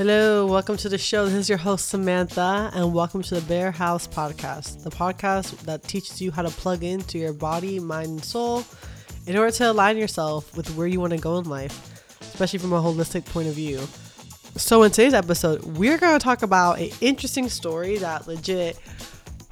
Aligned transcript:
Hello, 0.00 0.46
welcome 0.46 0.78
to 0.78 0.88
the 0.88 0.96
show. 0.96 1.26
This 1.26 1.34
is 1.34 1.48
your 1.50 1.58
host, 1.58 1.90
Samantha, 1.90 2.70
and 2.72 2.94
welcome 2.94 3.22
to 3.22 3.34
the 3.34 3.42
Bare 3.42 3.70
Haus 3.70 4.08
Podcast, 4.08 4.82
the 4.82 4.88
podcast 4.88 5.58
that 5.64 5.82
teaches 5.82 6.22
you 6.22 6.30
how 6.30 6.40
to 6.40 6.48
plug 6.48 6.82
into 6.82 7.18
your 7.18 7.34
body, 7.34 7.78
mind, 7.78 8.06
and 8.06 8.24
soul 8.24 8.64
in 9.26 9.36
order 9.36 9.52
to 9.52 9.70
align 9.70 9.98
yourself 9.98 10.56
with 10.56 10.74
where 10.74 10.86
you 10.86 11.00
want 11.00 11.12
to 11.12 11.18
go 11.18 11.36
in 11.36 11.44
life, 11.44 12.18
especially 12.22 12.60
from 12.60 12.72
a 12.72 12.80
holistic 12.80 13.26
point 13.26 13.48
of 13.48 13.52
view. 13.52 13.78
So, 14.56 14.84
in 14.84 14.90
today's 14.90 15.12
episode, 15.12 15.62
we're 15.76 15.98
going 15.98 16.18
to 16.18 16.24
talk 16.24 16.40
about 16.40 16.78
an 16.78 16.88
interesting 17.02 17.50
story 17.50 17.98
that 17.98 18.26
legit, 18.26 18.78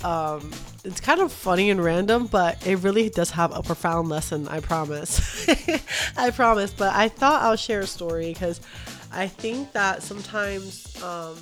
um, 0.03 0.51
it's 0.83 1.03
kind 1.03 1.21
of 1.21 1.31
funny 1.31 1.69
and 1.69 1.85
random, 1.85 2.27
but 2.27 2.67
it 2.67 2.77
really 2.77 3.11
does 3.11 3.33
have 3.33 3.55
a 3.55 3.63
profound 3.63 4.09
lesson, 4.09 4.49
I 4.49 4.61
promise. 4.61 5.47
I 6.17 6.31
promise. 6.31 6.73
But 6.73 6.95
I 6.95 7.09
thought 7.09 7.43
I'll 7.43 7.57
share 7.57 7.81
a 7.81 7.87
story 7.87 8.33
because 8.33 8.63
I 9.13 9.27
think 9.27 9.73
that 9.73 10.03
sometimes 10.03 11.03
um, 11.03 11.37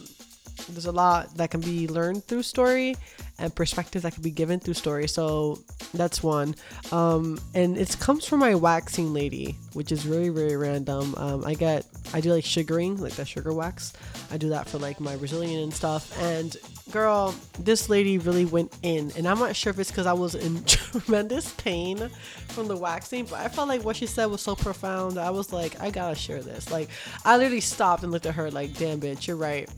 there's 0.68 0.86
a 0.86 0.92
lot 0.92 1.34
that 1.36 1.50
can 1.50 1.60
be 1.60 1.88
learned 1.88 2.24
through 2.24 2.42
story 2.42 2.96
and 3.38 3.54
perspectives 3.54 4.02
that 4.02 4.14
can 4.14 4.22
be 4.22 4.30
given 4.30 4.58
through 4.58 4.74
story. 4.74 5.06
So 5.08 5.58
that's 5.92 6.22
one. 6.22 6.54
Um, 6.92 7.38
and 7.54 7.76
it 7.76 7.96
comes 8.00 8.26
from 8.26 8.40
my 8.40 8.54
waxing 8.54 9.12
lady, 9.12 9.56
which 9.74 9.92
is 9.92 10.06
really, 10.06 10.30
really 10.30 10.56
random. 10.56 11.14
Um, 11.16 11.44
I 11.44 11.54
get, 11.54 11.86
I 12.14 12.20
do 12.20 12.32
like 12.32 12.44
sugaring, 12.44 12.96
like 12.98 13.12
the 13.12 13.24
sugar 13.24 13.52
wax. 13.52 13.92
I 14.30 14.38
do 14.38 14.48
that 14.50 14.68
for 14.68 14.78
like 14.78 15.00
my 15.00 15.16
Brazilian 15.16 15.62
and 15.62 15.72
stuff. 15.72 16.18
And 16.22 16.56
girl, 16.90 17.34
this 17.58 17.88
lady 17.88 18.18
really 18.18 18.44
went 18.44 18.74
in. 18.82 19.12
And 19.16 19.28
I'm 19.28 19.38
not 19.38 19.54
sure 19.54 19.70
if 19.70 19.78
it's 19.78 19.90
because 19.90 20.06
I 20.06 20.12
was 20.14 20.34
in 20.34 20.64
tremendous 20.66 21.52
pain 21.52 22.08
from 22.48 22.68
the 22.68 22.76
waxing, 22.76 23.26
but 23.26 23.40
I 23.40 23.48
felt 23.48 23.68
like 23.68 23.84
what 23.84 23.96
she 23.96 24.06
said 24.06 24.26
was 24.26 24.40
so 24.40 24.56
profound. 24.56 25.18
I 25.18 25.30
was 25.30 25.52
like, 25.52 25.80
I 25.80 25.90
gotta 25.90 26.14
share 26.14 26.42
this. 26.42 26.70
Like, 26.70 26.88
I 27.24 27.36
literally 27.36 27.60
stopped 27.60 28.02
and 28.02 28.12
looked 28.12 28.26
at 28.26 28.34
her 28.34 28.50
like, 28.50 28.76
damn, 28.78 29.00
bitch, 29.00 29.26
you're 29.26 29.36
right. 29.36 29.68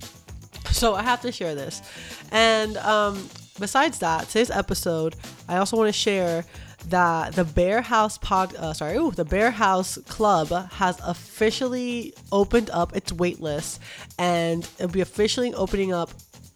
So 0.72 0.94
I 0.94 1.02
have 1.02 1.20
to 1.22 1.32
share 1.32 1.54
this. 1.54 1.82
And 2.30 2.76
um, 2.78 3.28
besides 3.58 3.98
that, 4.00 4.28
today's 4.28 4.50
episode, 4.50 5.16
I 5.48 5.56
also 5.56 5.76
want 5.76 5.88
to 5.88 5.92
share 5.92 6.44
that 6.88 7.34
the 7.34 7.44
Bare 7.44 7.82
Haus 7.82 8.18
pod, 8.18 8.54
uh, 8.54 8.72
sorry, 8.72 8.96
ooh, 8.96 9.10
the 9.10 9.24
Bare 9.24 9.50
Haus 9.50 9.98
Club 10.06 10.48
has 10.72 11.00
officially 11.04 12.14
opened 12.30 12.70
up 12.70 12.94
its 12.94 13.12
waitlist, 13.12 13.80
and 14.18 14.68
it'll 14.78 14.92
be 14.92 15.00
officially 15.00 15.52
opening 15.54 15.92
up 15.92 16.10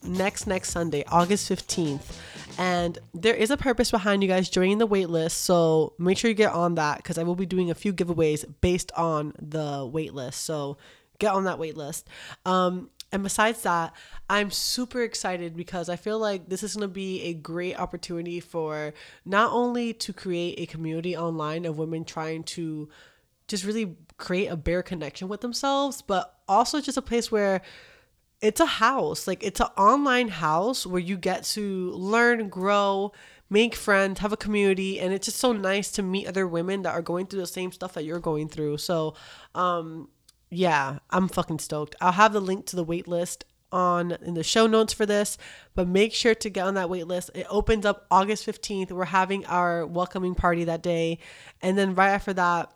next 0.04 0.46
next 0.46 0.70
Sunday, 0.70 1.04
August 1.08 1.48
fifteenth. 1.48 2.20
And 2.58 2.98
there 3.14 3.34
is 3.34 3.50
a 3.50 3.56
purpose 3.56 3.90
behind 3.90 4.22
you 4.22 4.28
guys 4.28 4.48
joining 4.48 4.78
the 4.78 4.86
waitlist, 4.86 5.32
so 5.32 5.94
make 5.98 6.18
sure 6.18 6.28
you 6.28 6.34
get 6.34 6.52
on 6.52 6.76
that 6.76 6.98
because 6.98 7.18
I 7.18 7.22
will 7.24 7.34
be 7.34 7.46
doing 7.46 7.70
a 7.70 7.74
few 7.74 7.92
giveaways 7.92 8.44
based 8.60 8.92
on 8.92 9.32
the 9.40 9.88
waitlist. 9.90 10.34
So 10.34 10.76
get 11.18 11.32
on 11.32 11.44
that 11.44 11.58
waitlist. 11.58 12.04
Um, 12.44 12.90
and 13.12 13.22
besides 13.22 13.62
that, 13.62 13.92
I'm 14.30 14.50
super 14.50 15.02
excited 15.02 15.54
because 15.54 15.90
I 15.90 15.96
feel 15.96 16.18
like 16.18 16.48
this 16.48 16.62
is 16.62 16.74
going 16.74 16.88
to 16.88 16.92
be 16.92 17.22
a 17.24 17.34
great 17.34 17.78
opportunity 17.78 18.40
for 18.40 18.94
not 19.26 19.52
only 19.52 19.92
to 19.94 20.14
create 20.14 20.58
a 20.58 20.66
community 20.66 21.14
online 21.14 21.66
of 21.66 21.76
women 21.76 22.06
trying 22.06 22.42
to 22.44 22.88
just 23.48 23.64
really 23.64 23.96
create 24.16 24.46
a 24.46 24.56
bear 24.56 24.82
connection 24.82 25.28
with 25.28 25.42
themselves, 25.42 26.00
but 26.00 26.38
also 26.48 26.80
just 26.80 26.96
a 26.96 27.02
place 27.02 27.30
where 27.30 27.60
it's 28.40 28.60
a 28.60 28.66
house. 28.66 29.26
Like 29.26 29.44
it's 29.44 29.60
an 29.60 29.68
online 29.76 30.28
house 30.28 30.86
where 30.86 31.00
you 31.00 31.18
get 31.18 31.44
to 31.44 31.90
learn, 31.90 32.48
grow, 32.48 33.12
make 33.50 33.74
friends, 33.74 34.20
have 34.20 34.32
a 34.32 34.38
community, 34.38 34.98
and 34.98 35.12
it's 35.12 35.26
just 35.26 35.38
so 35.38 35.52
nice 35.52 35.90
to 35.92 36.02
meet 36.02 36.26
other 36.26 36.46
women 36.46 36.80
that 36.82 36.94
are 36.94 37.02
going 37.02 37.26
through 37.26 37.40
the 37.40 37.46
same 37.46 37.72
stuff 37.72 37.92
that 37.92 38.04
you're 38.04 38.20
going 38.20 38.48
through. 38.48 38.78
So, 38.78 39.14
um, 39.54 40.08
yeah, 40.52 40.98
I'm 41.08 41.28
fucking 41.28 41.60
stoked. 41.60 41.96
I'll 42.00 42.12
have 42.12 42.34
the 42.34 42.40
link 42.40 42.66
to 42.66 42.76
the 42.76 42.84
wait 42.84 43.08
list 43.08 43.44
on 43.72 44.12
in 44.20 44.34
the 44.34 44.42
show 44.42 44.66
notes 44.66 44.92
for 44.92 45.06
this, 45.06 45.38
but 45.74 45.88
make 45.88 46.12
sure 46.12 46.34
to 46.34 46.50
get 46.50 46.66
on 46.66 46.74
that 46.74 46.90
wait 46.90 47.06
list. 47.06 47.30
It 47.34 47.46
opens 47.48 47.86
up 47.86 48.06
August 48.10 48.46
15th. 48.46 48.92
We're 48.92 49.06
having 49.06 49.46
our 49.46 49.86
welcoming 49.86 50.34
party 50.34 50.64
that 50.64 50.82
day. 50.82 51.20
And 51.62 51.78
then 51.78 51.94
right 51.94 52.10
after 52.10 52.34
that, 52.34 52.70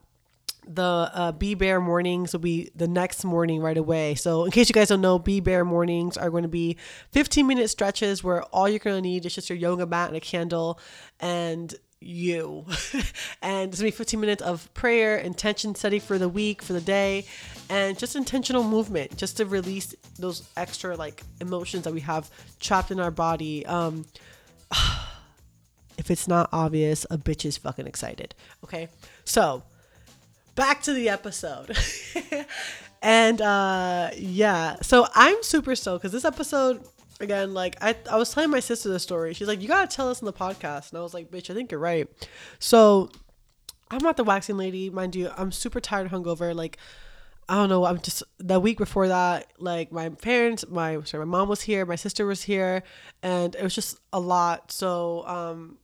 the 0.66 0.82
uh, 0.82 1.32
Be 1.32 1.54
Bare 1.54 1.80
mornings 1.80 2.32
will 2.32 2.40
be 2.40 2.70
the 2.74 2.88
next 2.88 3.24
morning 3.24 3.60
right 3.60 3.76
away. 3.76 4.14
So, 4.14 4.44
in 4.46 4.50
case 4.50 4.68
you 4.68 4.72
guys 4.72 4.88
don't 4.88 5.02
know, 5.02 5.18
Be 5.18 5.40
Bare 5.40 5.64
mornings 5.64 6.16
are 6.16 6.30
going 6.30 6.42
to 6.42 6.48
be 6.48 6.78
15 7.12 7.46
minute 7.46 7.68
stretches 7.68 8.24
where 8.24 8.42
all 8.44 8.68
you're 8.68 8.78
going 8.78 8.96
to 8.96 9.02
need 9.02 9.26
is 9.26 9.34
just 9.34 9.50
your 9.50 9.58
yoga 9.58 9.86
mat 9.86 10.08
and 10.08 10.16
a 10.16 10.20
candle. 10.20 10.80
And 11.20 11.72
you. 12.00 12.64
and 13.42 13.70
it's 13.70 13.80
gonna 13.80 13.88
be 13.88 13.90
15 13.90 14.20
minutes 14.20 14.42
of 14.42 14.72
prayer, 14.74 15.16
intention 15.16 15.74
study 15.74 15.98
for 15.98 16.18
the 16.18 16.28
week, 16.28 16.62
for 16.62 16.72
the 16.72 16.80
day, 16.80 17.26
and 17.68 17.98
just 17.98 18.16
intentional 18.16 18.62
movement, 18.62 19.16
just 19.16 19.36
to 19.38 19.46
release 19.46 19.94
those 20.18 20.48
extra 20.56 20.96
like 20.96 21.22
emotions 21.40 21.84
that 21.84 21.92
we 21.92 22.00
have 22.00 22.30
trapped 22.60 22.90
in 22.90 23.00
our 23.00 23.10
body. 23.10 23.64
Um, 23.66 24.04
if 25.98 26.10
it's 26.10 26.28
not 26.28 26.48
obvious, 26.52 27.06
a 27.10 27.18
bitch 27.18 27.44
is 27.44 27.56
fucking 27.56 27.86
excited. 27.86 28.34
Okay, 28.64 28.88
so 29.24 29.62
back 30.54 30.82
to 30.82 30.92
the 30.92 31.08
episode. 31.08 31.76
and 33.02 33.40
uh 33.40 34.10
yeah, 34.16 34.76
so 34.82 35.06
I'm 35.14 35.42
super 35.42 35.76
stoked 35.76 36.02
because 36.02 36.12
this 36.12 36.24
episode 36.24 36.82
again, 37.20 37.54
like 37.54 37.76
I, 37.80 37.96
I 38.10 38.16
was 38.16 38.32
telling 38.32 38.50
my 38.50 38.60
sister 38.60 38.88
the 38.88 39.00
story. 39.00 39.34
She's 39.34 39.48
like, 39.48 39.62
"You 39.62 39.68
gotta 39.68 39.94
tell 39.94 40.08
us 40.08 40.20
in 40.20 40.26
the 40.26 40.32
podcast," 40.32 40.90
and 40.90 40.98
I 40.98 41.02
was 41.02 41.14
like, 41.14 41.30
"Bitch, 41.30 41.50
I 41.50 41.54
think 41.54 41.70
you're 41.70 41.80
right." 41.80 42.08
So 42.58 43.10
I'm 43.90 44.02
not 44.02 44.16
the 44.16 44.24
waxing 44.24 44.56
lady, 44.56 44.90
mind 44.90 45.14
you. 45.14 45.30
I'm 45.36 45.52
super 45.52 45.80
tired, 45.80 46.10
hungover. 46.10 46.54
Like 46.54 46.78
I 47.48 47.54
don't 47.54 47.68
know. 47.68 47.84
I'm 47.84 48.00
just 48.00 48.22
the 48.38 48.58
week 48.58 48.78
before 48.78 49.08
that. 49.08 49.52
Like 49.58 49.92
my 49.92 50.08
parents, 50.08 50.64
my 50.68 51.00
sorry, 51.02 51.24
my 51.24 51.38
mom 51.38 51.48
was 51.48 51.62
here, 51.62 51.86
my 51.86 51.96
sister 51.96 52.26
was 52.26 52.42
here, 52.42 52.82
and 53.22 53.54
it 53.54 53.62
was 53.62 53.74
just 53.74 53.98
a 54.12 54.20
lot. 54.20 54.72
So 54.72 55.26
um, 55.26 55.78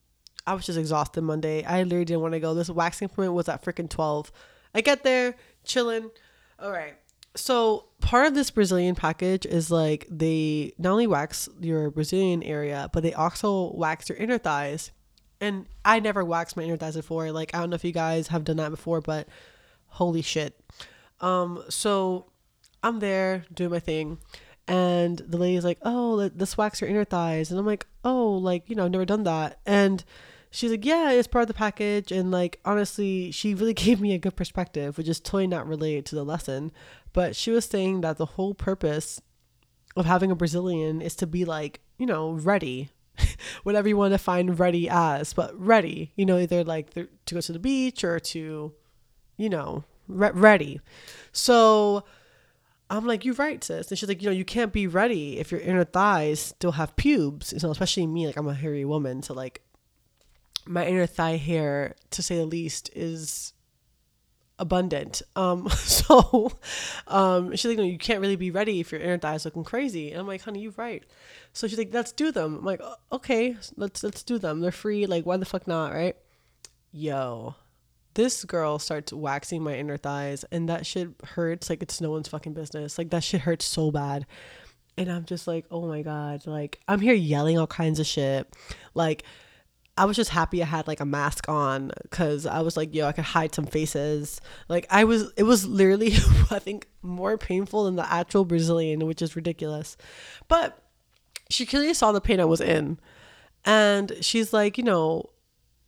I 0.46 0.54
was 0.54 0.66
just 0.66 0.78
exhausted 0.78 1.22
Monday. 1.22 1.64
I 1.64 1.82
literally 1.82 2.04
didn't 2.04 2.22
want 2.22 2.34
to 2.34 2.40
go. 2.40 2.54
This 2.54 2.70
waxing 2.70 3.06
appointment 3.06 3.34
was 3.34 3.48
at 3.48 3.64
freaking 3.64 3.88
twelve. 3.88 4.32
I 4.74 4.80
get 4.80 5.02
there, 5.04 5.36
chilling. 5.64 6.10
All 6.58 6.70
right 6.70 6.94
so 7.34 7.86
part 8.00 8.26
of 8.26 8.34
this 8.34 8.50
Brazilian 8.50 8.94
package 8.94 9.46
is 9.46 9.70
like 9.70 10.06
they 10.10 10.72
not 10.78 10.92
only 10.92 11.06
wax 11.06 11.48
your 11.60 11.90
Brazilian 11.90 12.42
area, 12.42 12.90
but 12.92 13.02
they 13.02 13.14
also 13.14 13.72
wax 13.74 14.08
your 14.08 14.18
inner 14.18 14.38
thighs. 14.38 14.90
And 15.40 15.66
I 15.84 15.98
never 15.98 16.24
waxed 16.24 16.56
my 16.56 16.62
inner 16.62 16.76
thighs 16.76 16.96
before. 16.96 17.32
Like 17.32 17.54
I 17.54 17.60
don't 17.60 17.70
know 17.70 17.74
if 17.74 17.84
you 17.84 17.92
guys 17.92 18.28
have 18.28 18.44
done 18.44 18.58
that 18.58 18.70
before, 18.70 19.00
but 19.00 19.28
holy 19.86 20.22
shit. 20.22 20.58
Um, 21.20 21.62
so 21.68 22.26
I'm 22.82 22.98
there 22.98 23.44
doing 23.52 23.70
my 23.70 23.78
thing, 23.78 24.18
and 24.66 25.18
the 25.18 25.38
lady's 25.38 25.64
like, 25.64 25.78
"Oh, 25.82 26.30
let's 26.36 26.58
wax 26.58 26.80
your 26.80 26.90
inner 26.90 27.04
thighs," 27.04 27.50
and 27.50 27.58
I'm 27.58 27.66
like, 27.66 27.86
"Oh, 28.04 28.32
like 28.32 28.68
you 28.68 28.76
know, 28.76 28.84
I've 28.84 28.90
never 28.90 29.04
done 29.04 29.22
that," 29.24 29.60
and 29.64 30.04
she's 30.52 30.70
like, 30.70 30.84
yeah, 30.84 31.10
it's 31.10 31.26
part 31.26 31.42
of 31.42 31.48
the 31.48 31.54
package. 31.54 32.12
And 32.12 32.30
like, 32.30 32.60
honestly, 32.64 33.32
she 33.32 33.54
really 33.54 33.74
gave 33.86 34.00
me 34.00 34.14
a 34.14 34.18
good 34.18 34.36
perspective, 34.36 34.96
which 34.96 35.08
is 35.08 35.18
totally 35.18 35.48
not 35.48 35.66
related 35.66 36.06
to 36.06 36.14
the 36.14 36.24
lesson. 36.24 36.70
But 37.12 37.34
she 37.34 37.50
was 37.50 37.64
saying 37.64 38.02
that 38.02 38.18
the 38.18 38.26
whole 38.26 38.54
purpose 38.54 39.20
of 39.96 40.06
having 40.06 40.30
a 40.30 40.36
Brazilian 40.36 41.02
is 41.02 41.16
to 41.16 41.26
be 41.26 41.44
like, 41.44 41.80
you 41.98 42.06
know, 42.06 42.30
ready. 42.30 42.90
Whatever 43.62 43.88
you 43.88 43.96
want 43.96 44.12
to 44.12 44.18
find 44.18 44.58
ready 44.58 44.88
as, 44.88 45.34
but 45.34 45.58
ready, 45.58 46.12
you 46.16 46.24
know, 46.24 46.38
either 46.38 46.64
like 46.64 46.94
to 46.94 47.08
go 47.30 47.40
to 47.40 47.52
the 47.52 47.58
beach 47.58 48.04
or 48.04 48.18
to, 48.18 48.72
you 49.36 49.48
know, 49.50 49.84
re- 50.08 50.30
ready. 50.32 50.80
So 51.30 52.04
I'm 52.88 53.06
like, 53.06 53.26
you're 53.26 53.34
right, 53.34 53.62
sis. 53.62 53.90
And 53.90 53.98
she's 53.98 54.08
like, 54.08 54.22
you 54.22 54.28
know, 54.28 54.34
you 54.34 54.46
can't 54.46 54.72
be 54.72 54.86
ready 54.86 55.38
if 55.38 55.52
your 55.52 55.60
inner 55.60 55.84
thighs 55.84 56.40
still 56.40 56.72
have 56.72 56.96
pubes. 56.96 57.52
You 57.52 57.58
know, 57.62 57.70
especially 57.70 58.06
me, 58.06 58.26
like 58.26 58.36
I'm 58.38 58.48
a 58.48 58.54
hairy 58.54 58.86
woman, 58.86 59.22
so 59.22 59.34
like 59.34 59.62
my 60.66 60.86
inner 60.86 61.06
thigh 61.06 61.36
hair, 61.36 61.94
to 62.10 62.22
say 62.22 62.36
the 62.36 62.46
least, 62.46 62.90
is 62.94 63.52
abundant. 64.58 65.22
Um, 65.36 65.68
so 65.76 66.52
um, 67.06 67.54
she's 67.56 67.66
like, 67.66 67.78
no, 67.78 67.84
you 67.84 67.98
can't 67.98 68.20
really 68.20 68.36
be 68.36 68.50
ready 68.50 68.80
if 68.80 68.92
your 68.92 69.00
inner 69.00 69.18
thigh 69.18 69.34
is 69.34 69.44
looking 69.44 69.64
crazy. 69.64 70.10
And 70.10 70.20
I'm 70.20 70.26
like, 70.26 70.42
honey, 70.42 70.60
you're 70.60 70.72
right. 70.76 71.04
So 71.52 71.68
she's 71.68 71.78
like, 71.78 71.92
let's 71.92 72.12
do 72.12 72.32
them. 72.32 72.58
I'm 72.58 72.64
like, 72.64 72.80
okay, 73.10 73.56
let's 73.76 74.02
let's 74.02 74.22
do 74.22 74.38
them. 74.38 74.60
They're 74.60 74.72
free. 74.72 75.06
Like, 75.06 75.26
why 75.26 75.36
the 75.36 75.44
fuck 75.44 75.66
not, 75.66 75.92
right? 75.92 76.16
Yo, 76.92 77.56
this 78.14 78.44
girl 78.44 78.78
starts 78.78 79.12
waxing 79.12 79.62
my 79.62 79.74
inner 79.76 79.96
thighs, 79.96 80.44
and 80.50 80.68
that 80.68 80.86
shit 80.86 81.10
hurts 81.24 81.68
like 81.68 81.82
it's 81.82 82.00
no 82.00 82.10
one's 82.10 82.28
fucking 82.28 82.54
business. 82.54 82.98
Like 82.98 83.10
that 83.10 83.24
shit 83.24 83.42
hurts 83.42 83.64
so 83.64 83.90
bad. 83.90 84.26
And 84.98 85.10
I'm 85.10 85.24
just 85.24 85.46
like, 85.46 85.64
oh 85.70 85.86
my 85.86 86.02
god, 86.02 86.46
like 86.46 86.80
I'm 86.86 87.00
here 87.00 87.14
yelling 87.14 87.58
all 87.58 87.66
kinds 87.66 87.98
of 87.98 88.06
shit, 88.06 88.46
like 88.94 89.24
I 89.96 90.06
was 90.06 90.16
just 90.16 90.30
happy 90.30 90.62
I 90.62 90.66
had 90.66 90.88
like 90.88 91.00
a 91.00 91.04
mask 91.04 91.48
on 91.48 91.92
because 92.02 92.46
I 92.46 92.60
was 92.60 92.76
like, 92.76 92.94
yo, 92.94 93.06
I 93.06 93.12
could 93.12 93.24
hide 93.24 93.54
some 93.54 93.66
faces. 93.66 94.40
Like 94.68 94.86
I 94.90 95.04
was, 95.04 95.30
it 95.36 95.42
was 95.42 95.66
literally, 95.66 96.12
I 96.50 96.58
think, 96.58 96.88
more 97.02 97.36
painful 97.36 97.84
than 97.84 97.96
the 97.96 98.10
actual 98.10 98.44
Brazilian, 98.44 99.06
which 99.06 99.20
is 99.20 99.36
ridiculous. 99.36 99.96
But 100.48 100.82
she 101.50 101.66
clearly 101.66 101.92
saw 101.92 102.12
the 102.12 102.20
pain 102.20 102.40
I 102.40 102.46
was 102.46 102.60
in, 102.60 102.98
and 103.64 104.12
she's 104.22 104.52
like, 104.52 104.78
you 104.78 104.84
know, 104.84 105.30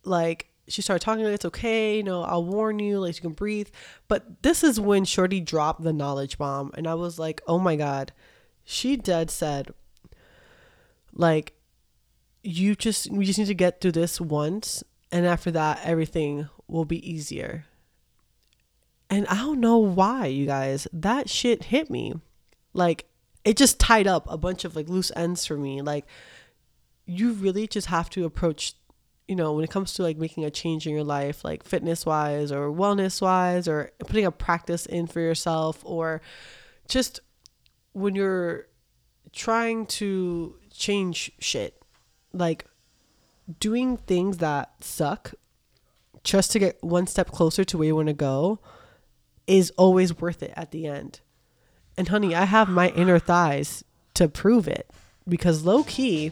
like 0.03 0.49
she 0.67 0.81
started 0.81 1.03
talking 1.03 1.23
like 1.23 1.33
it's 1.33 1.45
okay, 1.45 1.97
you 1.97 2.03
know, 2.03 2.23
I'll 2.23 2.45
warn 2.45 2.79
you, 2.79 2.99
like 2.99 3.15
you 3.15 3.21
can 3.21 3.33
breathe. 3.33 3.69
But 4.07 4.43
this 4.43 4.63
is 4.63 4.79
when 4.79 5.05
Shorty 5.05 5.39
dropped 5.41 5.81
the 5.81 5.93
knowledge 5.93 6.37
bomb, 6.37 6.71
and 6.75 6.87
I 6.87 6.93
was 6.93 7.17
like, 7.17 7.41
oh 7.47 7.59
my 7.59 7.75
god, 7.75 8.13
she 8.63 8.95
dead 8.95 9.31
said, 9.31 9.73
like, 11.13 11.53
you 12.45 12.75
just 12.75 13.11
we 13.11 13.25
just 13.25 13.39
need 13.39 13.47
to 13.47 13.53
get 13.53 13.81
through 13.81 13.93
this 13.93 14.21
once, 14.21 14.83
and 15.11 15.25
after 15.25 15.51
that, 15.51 15.81
everything 15.83 16.49
will 16.67 16.85
be 16.85 17.09
easier. 17.09 17.65
And 19.09 19.27
I 19.27 19.35
don't 19.35 19.59
know 19.59 19.77
why, 19.77 20.27
you 20.27 20.45
guys, 20.45 20.87
that 20.91 21.29
shit 21.29 21.65
hit 21.65 21.89
me, 21.89 22.13
like 22.73 23.05
it 23.43 23.57
just 23.57 23.79
tied 23.79 24.07
up 24.07 24.25
a 24.29 24.37
bunch 24.37 24.65
of 24.65 24.75
like 24.75 24.89
loose 24.89 25.11
ends 25.15 25.45
for 25.45 25.57
me, 25.57 25.81
like. 25.81 26.05
You 27.07 27.33
really 27.33 27.67
just 27.67 27.85
have 27.85 28.09
to 28.09 28.25
approach 28.25 28.73
you 29.27 29.35
know, 29.35 29.53
when 29.53 29.63
it 29.63 29.69
comes 29.69 29.93
to 29.93 30.03
like 30.03 30.17
making 30.17 30.45
a 30.45 30.51
change 30.51 30.85
in 30.85 30.93
your 30.93 31.03
life, 31.03 31.43
like 31.43 31.63
fitness 31.63 32.05
wise 32.05 32.51
or 32.51 32.69
wellness 32.69 33.21
wise, 33.21 33.67
or 33.67 33.91
putting 33.99 34.25
a 34.25 34.31
practice 34.31 34.85
in 34.85 35.07
for 35.07 35.19
yourself, 35.19 35.81
or 35.83 36.21
just 36.87 37.19
when 37.93 38.15
you're 38.15 38.67
trying 39.31 39.85
to 39.87 40.55
change 40.71 41.31
shit, 41.39 41.81
like 42.35 42.65
doing 43.59 43.97
things 43.97 44.37
that 44.37 44.71
suck 44.83 45.33
just 46.23 46.51
to 46.51 46.59
get 46.59 46.83
one 46.83 47.07
step 47.07 47.31
closer 47.31 47.63
to 47.63 47.77
where 47.77 47.87
you 47.87 47.95
want 47.95 48.07
to 48.07 48.13
go 48.13 48.59
is 49.47 49.71
always 49.77 50.19
worth 50.19 50.41
it 50.41 50.53
at 50.55 50.71
the 50.71 50.87
end. 50.87 51.19
And 51.97 52.07
honey, 52.07 52.35
I 52.35 52.45
have 52.45 52.67
my 52.67 52.89
inner 52.89 53.19
thighs 53.19 53.83
to 54.15 54.27
prove 54.27 54.67
it 54.67 54.89
because 55.27 55.63
low 55.63 55.83
key, 55.83 56.31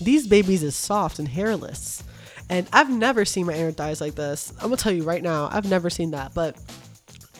these 0.00 0.26
babies 0.26 0.62
is 0.62 0.76
soft 0.76 1.18
and 1.18 1.28
hairless 1.28 2.04
and 2.48 2.68
I've 2.72 2.90
never 2.90 3.24
seen 3.24 3.46
my 3.46 3.54
inner 3.54 3.72
thighs 3.72 4.00
like 4.00 4.14
this. 4.14 4.52
I'm 4.58 4.64
gonna 4.64 4.76
tell 4.76 4.92
you 4.92 5.02
right 5.02 5.22
now, 5.22 5.48
I've 5.50 5.68
never 5.68 5.90
seen 5.90 6.10
that. 6.10 6.34
But 6.34 6.56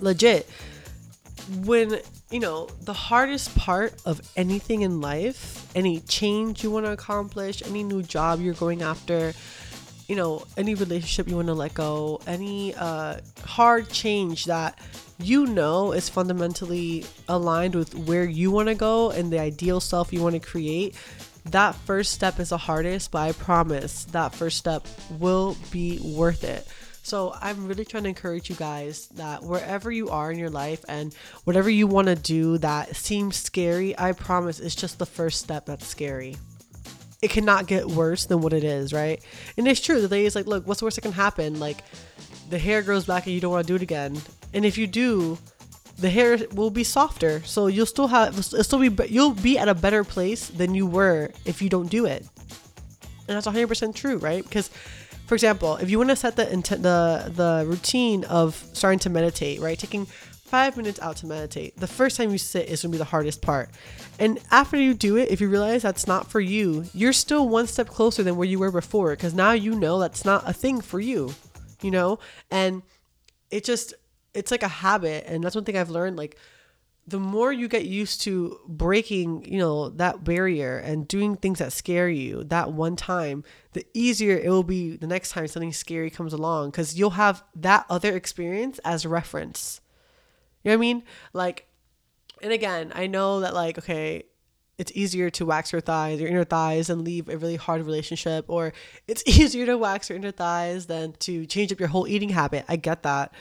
legit, 0.01 0.49
when 1.65 2.01
you 2.31 2.41
know 2.41 2.69
the 2.83 2.93
hardest 2.93 3.57
part 3.57 3.95
of 4.05 4.21
anything 4.37 4.83
in 4.83 5.01
life, 5.01 5.67
any 5.77 6.01
change 6.01 6.63
you 6.63 6.71
want 6.71 6.87
to 6.87 6.93
accomplish, 6.93 7.63
any 7.67 7.83
new 7.83 8.03
job 8.03 8.41
you're 8.41 8.55
going 8.55 8.83
after, 8.83 9.33
you 10.09 10.17
know, 10.17 10.45
any 10.57 10.75
relationship 10.75 11.29
you 11.29 11.37
want 11.37 11.49
to 11.49 11.55
let 11.55 11.75
go, 11.75 12.21
any 12.27 12.75
uh, 12.75 13.21
hard 13.45 13.89
change 13.89 14.47
that 14.47 14.79
you 15.19 15.47
know 15.47 15.93
is 15.93 16.09
fundamentally 16.09 17.05
aligned 17.29 17.75
with 17.75 17.95
where 17.95 18.25
you 18.25 18.51
want 18.51 18.69
to 18.69 18.75
go 18.75 19.11
and 19.11 19.33
the 19.33 19.39
ideal 19.39 19.81
self 19.81 20.13
you 20.13 20.21
want 20.21 20.35
to 20.35 20.41
create 20.41 20.97
that 21.51 21.75
first 21.75 22.13
step 22.13 22.41
is 22.41 22.51
the 22.51 22.59
hardest, 22.59 23.11
but 23.11 23.19
I 23.19 23.33
promise 23.33 24.05
that 24.07 24.35
first 24.35 24.57
step 24.57 24.87
will 25.19 25.57
be 25.71 25.99
worth 26.03 26.45
it. 26.45 26.67
So 27.05 27.35
I'm 27.39 27.67
really 27.69 27.85
trying 27.85 28.05
to 28.05 28.09
encourage 28.09 28.49
you 28.49 28.57
guys 28.57 29.09
that 29.09 29.43
wherever 29.43 29.93
you 29.93 30.09
are 30.09 30.33
in 30.33 30.39
your 30.39 30.49
life 30.49 30.83
and 30.89 31.15
whatever 31.45 31.69
you 31.69 31.87
want 31.87 32.09
to 32.09 32.15
do 32.15 32.57
that 32.59 32.97
seems 32.97 33.37
scary, 33.37 33.97
I 33.99 34.13
promise 34.13 34.59
it's 34.59 34.75
just 34.75 34.99
the 34.99 35.05
first 35.05 35.41
step 35.41 35.67
that's 35.67 35.87
scary. 35.87 36.35
It 37.21 37.31
cannot 37.31 37.67
get 37.67 37.87
worse 37.87 38.25
than 38.25 38.41
what 38.41 38.55
it 38.55 38.65
is, 38.65 38.95
right? 38.95 39.23
And 39.59 39.69
it's 39.69 39.83
true. 39.83 40.01
The 40.01 40.09
lady 40.09 40.25
is 40.25 40.35
like, 40.35 40.47
look, 40.47 40.67
what's 40.67 40.81
the 40.81 40.87
worst 40.87 40.97
that 40.97 41.03
can 41.03 41.13
happen? 41.13 41.61
Like 41.61 41.85
the 42.49 42.59
hair 42.59 42.81
grows 42.81 43.05
back 43.05 43.27
and 43.27 43.35
you 43.35 43.41
don't 43.41 43.53
want 43.53 43.67
to 43.67 43.71
do 43.71 43.77
it 43.77 43.83
again. 43.83 44.19
And 44.55 44.65
if 44.65 44.79
you 44.79 44.87
do, 44.87 45.37
the 45.99 46.09
hair 46.09 46.39
will 46.55 46.71
be 46.71 46.85
softer. 46.85 47.43
So 47.45 47.67
you'll 47.67 47.85
still 47.85 48.09
have 48.09 48.39
it'll 48.39 48.65
still 48.65 48.79
be 48.79 48.91
you'll 49.09 49.35
be 49.35 49.59
at 49.59 49.69
a 49.69 49.75
better 49.75 50.05
place 50.05 50.49
than 50.49 50.75
you 50.75 50.87
were 50.87 51.33
if 51.45 51.61
you 51.61 51.69
don't 51.69 51.91
do 51.91 52.07
it. 52.07 52.27
And 53.29 53.37
that's 53.37 53.47
100% 53.47 53.95
true, 53.95 54.17
right? 54.19 54.43
Because 54.43 54.71
for 55.27 55.35
example, 55.35 55.77
if 55.77 55.91
you 55.91 55.99
want 55.99 56.11
to 56.11 56.17
set 56.17 56.37
the 56.37 56.51
intent 56.53 56.83
the 56.83 57.33
the 57.35 57.65
routine 57.67 58.25
of 58.25 58.63
starting 58.73 58.99
to 59.01 59.11
meditate, 59.11 59.61
right? 59.61 59.79
Taking 59.79 60.07
5 60.07 60.77
minutes 60.77 61.01
out 61.01 61.17
to 61.17 61.27
meditate. 61.27 61.77
The 61.77 61.87
first 61.87 62.17
time 62.17 62.31
you 62.31 62.39
sit 62.39 62.69
is 62.69 62.83
going 62.83 62.93
to 62.93 62.97
be 62.97 62.99
the 62.99 63.05
hardest 63.05 63.43
part. 63.43 63.71
And 64.21 64.39
after 64.51 64.77
you 64.77 64.95
do 64.95 65.17
it, 65.17 65.31
if 65.31 65.41
you 65.41 65.49
realize 65.49 65.83
that's 65.83 66.07
not 66.07 66.31
for 66.31 66.39
you, 66.39 66.85
you're 66.95 67.13
still 67.13 67.49
one 67.49 67.67
step 67.67 67.89
closer 67.89 68.23
than 68.23 68.37
where 68.37 68.47
you 68.47 68.59
were 68.61 68.71
before 68.71 69.11
because 69.11 69.35
now 69.35 69.53
you 69.53 69.75
know 69.75 69.99
that's 69.99 70.25
not 70.25 70.49
a 70.49 70.53
thing 70.53 70.81
for 70.81 71.01
you, 71.01 71.35
you 71.81 71.91
know? 71.91 72.21
And 72.51 72.83
it 73.51 73.65
just 73.65 73.95
it's 74.35 74.51
like 74.51 74.65
a 74.65 74.69
habit 74.69 75.25
and 75.27 75.43
that's 75.43 75.55
one 75.55 75.65
thing 75.65 75.77
i've 75.77 75.91
learned 75.91 76.17
like 76.17 76.37
the 77.07 77.19
more 77.19 77.53
you 77.53 77.69
get 77.69 77.85
used 77.85 78.23
to 78.23 78.59
breaking 78.67 79.45
you 79.45 79.59
know 79.59 79.91
that 79.91 80.25
barrier 80.25 80.79
and 80.79 81.07
doing 81.07 81.37
things 81.37 81.59
that 81.59 81.73
scare 81.73 82.09
you 82.09 82.45
that 82.45 82.73
one 82.73 82.97
time 82.97 83.45
the 83.73 83.87
easier 83.95 84.37
it 84.37 84.49
will 84.49 84.63
be 84.63 84.97
the 84.97 85.07
next 85.07 85.31
time 85.31 85.47
something 85.47 85.73
scary 85.73 86.11
comes 86.11 86.33
along 86.33 86.71
because 86.71 86.99
you'll 86.99 87.11
have 87.11 87.45
that 87.55 87.85
other 87.91 88.17
experience 88.17 88.79
as 88.85 89.05
reference 89.05 89.81
you 90.63 90.71
know 90.71 90.77
what 90.77 90.79
i 90.79 90.81
mean 90.81 91.03
like 91.33 91.67
and 92.43 92.53
again 92.53 92.93
i 92.95 93.07
know 93.07 93.41
that 93.41 93.55
like 93.55 93.79
okay 93.79 94.25
it's 94.79 94.93
easier 94.95 95.31
to 95.31 95.47
wax 95.47 95.73
your 95.73 95.81
thighs, 95.81 96.21
your 96.21 96.29
inner 96.29 96.45
thighs, 96.45 96.91
and 96.91 97.03
leave 97.03 97.29
a 97.29 97.39
really 97.39 97.57
hard 97.57 97.85
relationship, 97.85 98.45
or 98.49 98.73
it's 99.07 99.23
easier 99.27 99.67
to 99.67 99.79
wax 99.79 100.09
your 100.09 100.19
inner 100.19 100.33
thighs 100.33 100.87
than 100.87 101.13
to 101.21 101.47
change 101.47 101.73
up 101.73 101.79
your 101.79 101.89
whole 101.89 102.09
eating 102.09 102.31
habit. 102.31 102.65
I 102.69 102.77
get 102.77 103.03
that. 103.05 103.33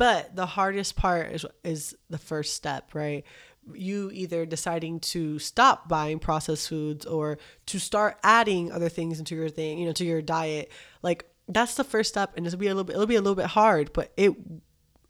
But 0.00 0.34
the 0.34 0.46
hardest 0.46 0.96
part 0.96 1.30
is 1.30 1.44
is 1.62 1.94
the 2.08 2.16
first 2.16 2.54
step, 2.54 2.94
right? 2.94 3.22
You 3.70 4.10
either 4.14 4.46
deciding 4.46 5.00
to 5.00 5.38
stop 5.38 5.90
buying 5.90 6.18
processed 6.18 6.70
foods 6.70 7.04
or 7.04 7.36
to 7.66 7.78
start 7.78 8.16
adding 8.22 8.72
other 8.72 8.88
things 8.88 9.18
into 9.18 9.34
your 9.34 9.50
thing, 9.50 9.78
you 9.78 9.84
know, 9.84 9.92
to 9.92 10.04
your 10.06 10.22
diet. 10.22 10.72
Like 11.02 11.26
that's 11.48 11.74
the 11.74 11.84
first 11.84 12.08
step 12.08 12.32
and 12.34 12.46
it'll 12.46 12.58
be 12.58 12.68
a 12.68 12.70
little 12.70 12.84
bit 12.84 12.94
it'll 12.94 13.04
be 13.04 13.16
a 13.16 13.20
little 13.20 13.34
bit 13.34 13.44
hard, 13.44 13.92
but 13.92 14.10
it 14.16 14.32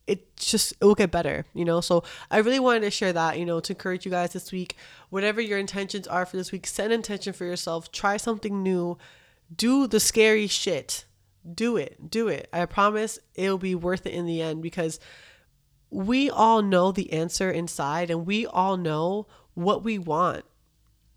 it 0.08 0.34
just 0.34 0.72
it 0.72 0.84
will 0.84 0.96
get 0.96 1.12
better, 1.12 1.46
you 1.54 1.64
know. 1.64 1.80
So 1.80 2.02
I 2.28 2.38
really 2.38 2.58
wanted 2.58 2.80
to 2.80 2.90
share 2.90 3.12
that, 3.12 3.38
you 3.38 3.46
know, 3.46 3.60
to 3.60 3.72
encourage 3.72 4.04
you 4.04 4.10
guys 4.10 4.32
this 4.32 4.50
week. 4.50 4.74
Whatever 5.10 5.40
your 5.40 5.58
intentions 5.58 6.08
are 6.08 6.26
for 6.26 6.36
this 6.36 6.50
week, 6.50 6.66
set 6.66 6.86
an 6.86 6.92
intention 6.92 7.32
for 7.32 7.44
yourself. 7.44 7.92
Try 7.92 8.16
something 8.16 8.60
new. 8.60 8.98
Do 9.54 9.86
the 9.86 10.00
scary 10.00 10.48
shit 10.48 11.04
do 11.54 11.76
it. 11.76 12.10
Do 12.10 12.28
it. 12.28 12.48
I 12.52 12.64
promise 12.66 13.18
it'll 13.34 13.58
be 13.58 13.74
worth 13.74 14.06
it 14.06 14.14
in 14.14 14.26
the 14.26 14.42
end 14.42 14.62
because 14.62 15.00
we 15.90 16.30
all 16.30 16.62
know 16.62 16.92
the 16.92 17.12
answer 17.12 17.50
inside 17.50 18.10
and 18.10 18.26
we 18.26 18.46
all 18.46 18.76
know 18.76 19.26
what 19.54 19.82
we 19.82 19.98
want. 19.98 20.44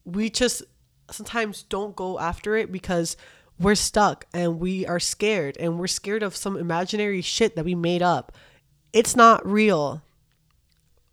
We 0.06 0.30
just 0.30 0.64
sometimes 1.12 1.64
don't 1.64 1.96
go 1.96 2.20
after 2.20 2.56
it 2.56 2.72
because 2.72 3.16
we're 3.60 3.76
stuck 3.76 4.26
and 4.34 4.60
we 4.60 4.86
are 4.86 5.00
scared 5.00 5.58
and 5.60 5.80
we're 5.80 5.88
scared 5.88 6.24
of 6.24 6.36
some 6.36 6.58
imaginary 6.58 7.22
shit 7.22 7.56
that 7.56 7.66
we 7.66 7.76
made 7.76 8.02
up. 8.02 8.32
It's 8.92 9.16
not 9.16 9.46
real. 9.46 10.02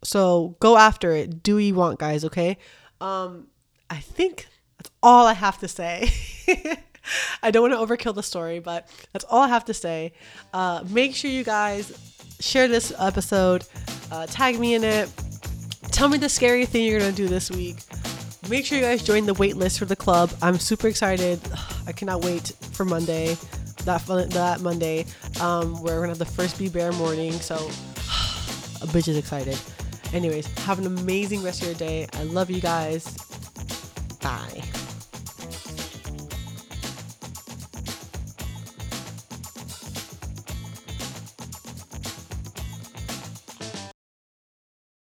So 0.03 0.57
go 0.61 0.79
after 0.79 1.13
it. 1.13 1.43
Do 1.43 1.59
you 1.59 1.75
want, 1.75 1.99
guys, 1.99 2.25
okay? 2.25 2.57
Um 3.01 3.49
I 3.91 3.97
think 3.97 4.47
that's 4.79 4.91
all 5.03 5.27
I 5.27 5.35
have 5.35 5.59
to 5.59 5.69
say. 5.69 6.11
I 7.43 7.51
don't 7.51 7.71
want 7.71 7.75
to 7.75 7.97
overkill 7.97 8.15
the 8.15 8.23
story, 8.23 8.61
but 8.61 8.89
that's 9.13 9.25
all 9.25 9.43
I 9.43 9.49
have 9.49 9.65
to 9.67 9.75
say. 9.75 10.13
Uh, 10.53 10.85
make 10.89 11.15
sure 11.15 11.31
you 11.31 11.45
guys 11.45 11.93
share 12.41 12.69
this 12.69 12.93
episode, 12.99 13.65
uh, 14.11 14.27
tag 14.27 14.59
me 14.59 14.75
in 14.75 14.85
it. 14.85 15.11
Tell 15.91 16.09
me 16.09 16.19
the 16.19 16.29
scary 16.29 16.67
thing 16.67 16.87
you're 16.87 17.01
gonna 17.01 17.13
do 17.13 17.29
this 17.29 17.51
week. 17.51 17.77
Make 18.49 18.65
sure 18.65 18.79
you 18.79 18.85
guys 18.85 19.03
join 19.03 19.27
the 19.27 19.35
wait 19.35 19.57
list 19.57 19.79
for 19.79 19.85
the 19.85 19.97
club. 19.97 20.31
I'm 20.41 20.59
super 20.59 20.89
excited. 20.89 21.41
I 21.87 21.93
cannot 21.93 22.25
wait 22.25 22.53
for 22.73 22.85
Monday. 22.85 23.37
That 23.85 24.05
that 24.07 24.61
Monday, 24.61 25.07
um, 25.41 25.81
where 25.83 25.95
we're 25.95 26.01
gonna 26.01 26.09
have 26.09 26.19
the 26.19 26.25
first 26.25 26.59
Be 26.59 26.69
Bare 26.69 26.93
morning. 26.93 27.33
So, 27.33 27.55
a 27.57 28.87
bitch 28.87 29.09
is 29.09 29.17
excited. 29.17 29.59
Anyways, 30.13 30.47
have 30.59 30.79
an 30.79 30.87
amazing 30.87 31.43
rest 31.43 31.63
of 31.63 31.69
your 31.69 31.77
day. 31.77 32.07
I 32.15 32.25
love 32.25 32.51
you 32.51 32.61
guys. 32.61 33.17
Bye. 34.21 34.70